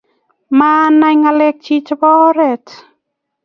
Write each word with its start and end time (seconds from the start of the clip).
maanai 0.57 1.15
ng'alekyich 1.21 1.83
chebo 1.87 2.09
orit 2.27 2.65